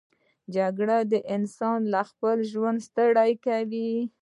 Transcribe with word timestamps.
جګړه 0.55 0.97
انسان 1.35 1.79
له 1.93 2.01
خپل 2.09 2.37
ژوند 2.51 2.79
ستړی 2.87 3.31
کوي 3.45 3.91